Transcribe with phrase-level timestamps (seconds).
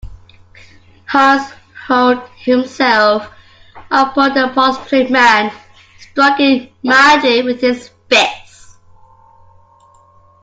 [1.05, 1.51] Hans
[1.85, 3.29] hurled himself
[3.91, 5.51] upon the prostrate man,
[5.99, 8.77] striking madly with his fists.